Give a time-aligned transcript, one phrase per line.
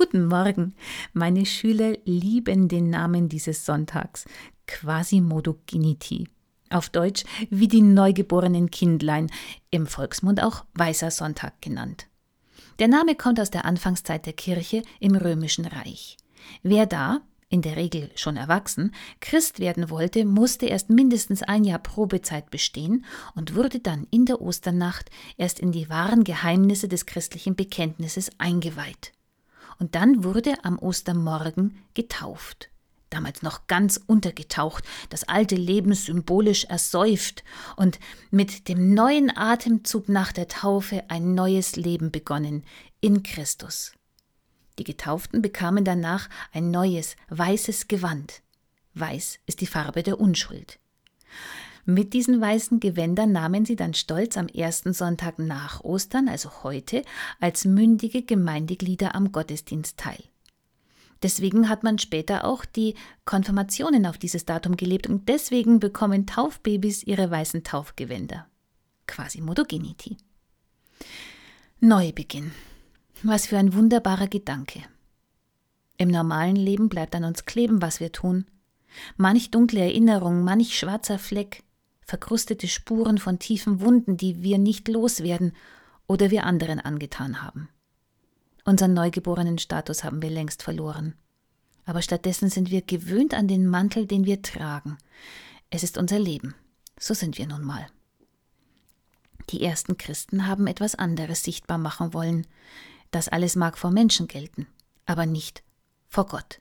[0.00, 0.74] Guten Morgen.
[1.12, 4.24] Meine Schüler lieben den Namen dieses Sonntags,
[4.66, 6.26] Quasimodoginity.
[6.70, 9.30] Auf Deutsch wie die neugeborenen Kindlein,
[9.70, 12.06] im Volksmund auch Weißer Sonntag genannt.
[12.78, 16.16] Der Name kommt aus der Anfangszeit der Kirche im Römischen Reich.
[16.62, 17.20] Wer da,
[17.50, 23.04] in der Regel schon erwachsen, Christ werden wollte, musste erst mindestens ein Jahr Probezeit bestehen
[23.34, 29.12] und wurde dann in der Osternacht erst in die wahren Geheimnisse des christlichen Bekenntnisses eingeweiht.
[29.80, 32.70] Und dann wurde am Ostermorgen getauft.
[33.08, 37.42] Damals noch ganz untergetaucht, das alte Leben symbolisch ersäuft
[37.74, 37.98] und
[38.30, 42.62] mit dem neuen Atemzug nach der Taufe ein neues Leben begonnen
[43.00, 43.92] in Christus.
[44.78, 48.42] Die Getauften bekamen danach ein neues, weißes Gewand.
[48.94, 50.78] Weiß ist die Farbe der Unschuld.
[51.84, 57.02] Mit diesen weißen Gewändern nahmen sie dann stolz am ersten Sonntag nach Ostern, also heute,
[57.40, 60.22] als mündige Gemeindeglieder am Gottesdienst teil.
[61.22, 67.02] Deswegen hat man später auch die Konfirmationen auf dieses Datum gelebt und deswegen bekommen Taufbabys
[67.02, 68.46] ihre weißen Taufgewänder.
[69.06, 70.16] Quasi Modogenity.
[71.80, 72.52] Neubeginn.
[73.22, 74.82] Was für ein wunderbarer Gedanke.
[75.98, 78.46] Im normalen Leben bleibt an uns kleben, was wir tun.
[79.16, 81.62] Manch dunkle Erinnerung, manch schwarzer Fleck,
[82.10, 85.52] verkrustete Spuren von tiefen Wunden, die wir nicht loswerden
[86.08, 87.68] oder wir anderen angetan haben.
[88.64, 91.14] Unseren neugeborenen Status haben wir längst verloren.
[91.84, 94.98] Aber stattdessen sind wir gewöhnt an den Mantel, den wir tragen.
[95.70, 96.56] Es ist unser Leben.
[96.98, 97.86] So sind wir nun mal.
[99.50, 102.44] Die ersten Christen haben etwas anderes sichtbar machen wollen.
[103.12, 104.66] Das alles mag vor Menschen gelten,
[105.06, 105.62] aber nicht
[106.08, 106.60] vor Gott.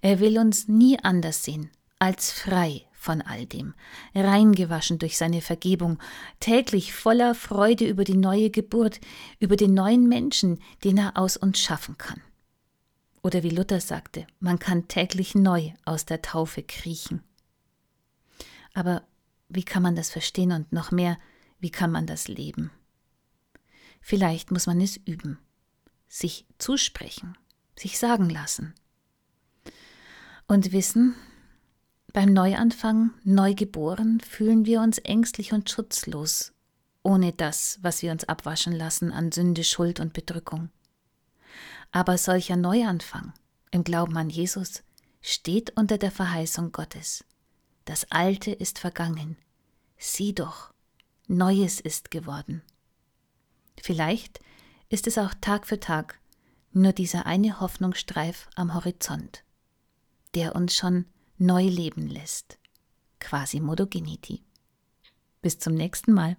[0.00, 3.74] Er will uns nie anders sehen als frei von all dem,
[4.14, 5.98] reingewaschen durch seine Vergebung,
[6.38, 9.00] täglich voller Freude über die neue Geburt,
[9.38, 12.20] über den neuen Menschen, den er aus uns schaffen kann.
[13.22, 17.22] Oder wie Luther sagte, man kann täglich neu aus der Taufe kriechen.
[18.74, 19.02] Aber
[19.48, 21.18] wie kann man das verstehen und noch mehr,
[21.58, 22.70] wie kann man das leben?
[24.00, 25.38] Vielleicht muss man es üben
[26.10, 27.38] sich zusprechen,
[27.78, 28.74] sich sagen lassen.
[30.46, 31.14] Und wissen,
[32.12, 36.52] beim Neuanfang, neugeboren, fühlen wir uns ängstlich und schutzlos,
[37.02, 40.70] ohne das, was wir uns abwaschen lassen an Sünde, Schuld und Bedrückung.
[41.92, 43.32] Aber solcher Neuanfang
[43.70, 44.82] im Glauben an Jesus
[45.20, 47.24] steht unter der Verheißung Gottes.
[47.84, 49.36] Das Alte ist vergangen.
[49.96, 50.72] Sieh doch,
[51.26, 52.62] Neues ist geworden.
[53.82, 54.40] Vielleicht
[54.88, 56.18] ist es auch Tag für Tag
[56.72, 59.44] nur dieser eine Hoffnungsstreif am Horizont,
[60.34, 61.06] der uns schon
[61.40, 62.58] neu leben lässt.
[63.18, 64.42] Quasi Modogenity.
[65.42, 66.36] Bis zum nächsten Mal.